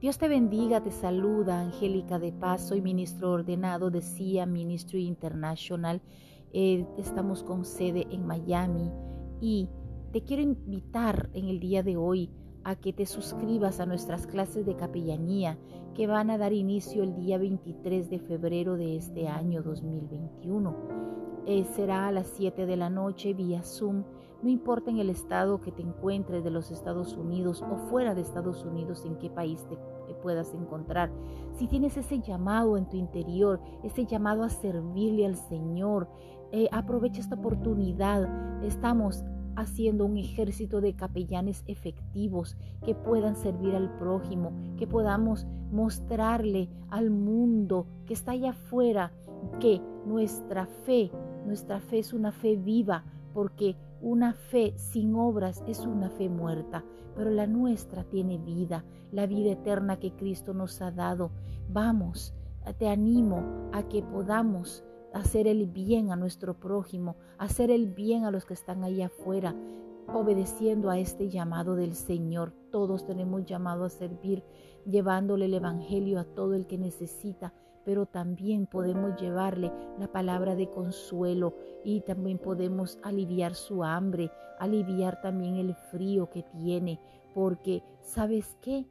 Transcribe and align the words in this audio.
Dios 0.00 0.16
te 0.16 0.28
bendiga, 0.28 0.80
te 0.82 0.92
saluda 0.92 1.60
Angélica 1.60 2.18
de 2.18 2.32
Paz, 2.32 2.68
soy 2.68 2.80
ministro 2.80 3.32
ordenado 3.32 3.90
de 3.90 4.00
CIA 4.00 4.46
Ministry 4.46 5.06
International. 5.06 6.00
Eh, 6.54 6.86
estamos 6.96 7.42
con 7.42 7.66
sede 7.66 8.06
en 8.10 8.26
Miami 8.26 8.90
y 9.42 9.68
te 10.10 10.22
quiero 10.22 10.42
invitar 10.42 11.28
en 11.34 11.48
el 11.48 11.60
día 11.60 11.82
de 11.82 11.98
hoy 11.98 12.30
a 12.64 12.76
que 12.76 12.94
te 12.94 13.04
suscribas 13.04 13.78
a 13.78 13.84
nuestras 13.84 14.26
clases 14.26 14.64
de 14.64 14.74
capellanía 14.74 15.58
que 15.94 16.06
van 16.06 16.30
a 16.30 16.38
dar 16.38 16.54
inicio 16.54 17.02
el 17.02 17.14
día 17.14 17.36
23 17.36 18.08
de 18.08 18.20
febrero 18.20 18.78
de 18.78 18.96
este 18.96 19.28
año 19.28 19.62
2021. 19.62 20.76
Eh, 21.44 21.64
será 21.76 22.08
a 22.08 22.12
las 22.12 22.28
7 22.38 22.64
de 22.64 22.76
la 22.78 22.88
noche 22.88 23.34
vía 23.34 23.62
Zoom 23.62 24.04
no 24.42 24.48
importa 24.48 24.90
en 24.90 24.98
el 24.98 25.10
estado 25.10 25.60
que 25.60 25.72
te 25.72 25.82
encuentres 25.82 26.42
de 26.42 26.50
los 26.50 26.70
Estados 26.70 27.16
Unidos 27.16 27.62
o 27.62 27.76
fuera 27.88 28.14
de 28.14 28.22
Estados 28.22 28.64
Unidos, 28.64 29.04
en 29.04 29.16
qué 29.16 29.28
país 29.30 29.66
te 29.68 30.14
puedas 30.14 30.54
encontrar. 30.54 31.10
Si 31.58 31.66
tienes 31.66 31.96
ese 31.96 32.20
llamado 32.20 32.76
en 32.76 32.88
tu 32.88 32.96
interior, 32.96 33.60
ese 33.82 34.06
llamado 34.06 34.42
a 34.42 34.50
servirle 34.50 35.26
al 35.26 35.36
Señor, 35.36 36.08
eh, 36.52 36.68
aprovecha 36.72 37.20
esta 37.20 37.36
oportunidad. 37.36 38.64
Estamos 38.64 39.24
haciendo 39.56 40.06
un 40.06 40.16
ejército 40.16 40.80
de 40.80 40.94
capellanes 40.94 41.62
efectivos 41.66 42.56
que 42.84 42.94
puedan 42.94 43.36
servir 43.36 43.74
al 43.74 43.90
prójimo, 43.98 44.52
que 44.76 44.86
podamos 44.86 45.46
mostrarle 45.70 46.68
al 46.88 47.10
mundo 47.10 47.86
que 48.06 48.14
está 48.14 48.32
allá 48.32 48.50
afuera 48.50 49.12
que 49.60 49.80
nuestra 50.06 50.66
fe, 50.66 51.10
nuestra 51.46 51.80
fe 51.80 51.98
es 51.98 52.12
una 52.12 52.32
fe 52.32 52.56
viva, 52.56 53.04
porque 53.32 53.76
una 54.00 54.32
fe 54.32 54.74
sin 54.76 55.14
obras 55.14 55.62
es 55.66 55.80
una 55.80 56.10
fe 56.10 56.28
muerta, 56.28 56.84
pero 57.14 57.30
la 57.30 57.46
nuestra 57.46 58.04
tiene 58.04 58.38
vida, 58.38 58.84
la 59.12 59.26
vida 59.26 59.52
eterna 59.52 59.98
que 59.98 60.12
Cristo 60.12 60.54
nos 60.54 60.80
ha 60.80 60.90
dado. 60.90 61.30
Vamos, 61.68 62.34
te 62.78 62.88
animo 62.88 63.70
a 63.72 63.82
que 63.82 64.02
podamos 64.02 64.84
hacer 65.12 65.46
el 65.46 65.66
bien 65.66 66.10
a 66.12 66.16
nuestro 66.16 66.58
prójimo, 66.58 67.16
hacer 67.38 67.70
el 67.70 67.88
bien 67.88 68.24
a 68.24 68.30
los 68.30 68.44
que 68.44 68.54
están 68.54 68.84
allá 68.84 69.06
afuera, 69.06 69.54
obedeciendo 70.08 70.90
a 70.90 70.98
este 70.98 71.28
llamado 71.28 71.76
del 71.76 71.94
Señor. 71.94 72.52
Todos 72.70 73.06
tenemos 73.06 73.44
llamado 73.44 73.84
a 73.84 73.90
servir, 73.90 74.44
llevándole 74.86 75.46
el 75.46 75.54
Evangelio 75.54 76.20
a 76.20 76.24
todo 76.24 76.54
el 76.54 76.66
que 76.66 76.78
necesita 76.78 77.52
pero 77.84 78.06
también 78.06 78.66
podemos 78.66 79.20
llevarle 79.20 79.72
la 79.98 80.10
palabra 80.10 80.54
de 80.54 80.68
consuelo 80.68 81.54
y 81.84 82.00
también 82.02 82.38
podemos 82.38 82.98
aliviar 83.02 83.54
su 83.54 83.84
hambre, 83.84 84.30
aliviar 84.58 85.20
también 85.20 85.56
el 85.56 85.74
frío 85.74 86.30
que 86.30 86.42
tiene, 86.42 87.00
porque 87.34 87.82
¿sabes 88.02 88.56
qué? 88.60 88.86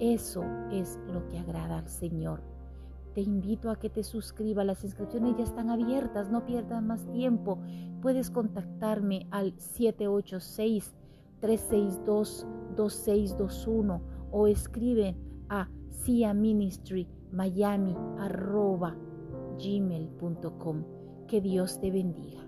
Eso 0.00 0.44
es 0.70 0.98
lo 1.12 1.26
que 1.28 1.38
agrada 1.38 1.78
al 1.78 1.88
Señor. 1.88 2.42
Te 3.14 3.22
invito 3.22 3.70
a 3.70 3.78
que 3.78 3.90
te 3.90 4.04
suscribas, 4.04 4.64
las 4.64 4.84
inscripciones 4.84 5.36
ya 5.36 5.44
están 5.44 5.70
abiertas, 5.70 6.30
no 6.30 6.44
pierdas 6.44 6.82
más 6.82 7.04
tiempo. 7.10 7.58
Puedes 8.00 8.30
contactarme 8.30 9.26
al 9.30 9.58
786 9.58 10.94
362 11.40 12.46
2621 12.76 14.00
o 14.30 14.46
escribe 14.46 15.16
a 15.48 15.68
Cia 15.90 16.32
Ministry 16.34 17.06
miami 17.32 17.94
arroba 18.18 18.96
gmail.com. 19.58 20.84
Que 21.26 21.40
Dios 21.40 21.80
te 21.80 21.90
bendiga. 21.90 22.47